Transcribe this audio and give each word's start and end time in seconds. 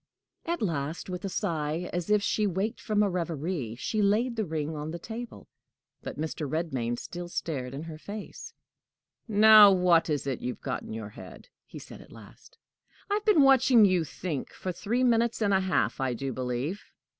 At 0.47 0.63
last, 0.63 1.11
with 1.11 1.23
a 1.25 1.29
sigh, 1.29 1.87
as 1.93 2.09
if 2.09 2.23
she 2.23 2.47
waked 2.47 2.81
from 2.81 3.03
a 3.03 3.07
reverie, 3.11 3.75
she 3.75 4.01
laid 4.01 4.35
the 4.35 4.45
ring 4.47 4.75
on 4.75 4.89
the 4.89 4.97
table. 4.97 5.47
But 6.01 6.17
Mr. 6.19 6.49
Redmain 6.49 6.97
still 6.97 7.29
stared 7.29 7.75
in 7.75 7.83
her 7.83 7.99
face. 7.99 8.51
"Now 9.27 9.71
what 9.71 10.09
is 10.09 10.25
it 10.25 10.41
you've 10.41 10.61
got 10.61 10.81
in 10.81 10.91
your 10.91 11.09
head?" 11.09 11.49
he 11.67 11.77
said 11.77 12.01
at 12.01 12.11
last. 12.11 12.57
"I 13.11 13.13
have 13.13 13.25
been 13.25 13.43
watching 13.43 13.85
you 13.85 14.03
think 14.03 14.53
for 14.53 14.71
three 14.71 15.03
minutes 15.03 15.39
and 15.39 15.53
a 15.53 15.59
half, 15.59 15.99
I 16.01 16.15
do 16.15 16.33
believe. 16.33 16.81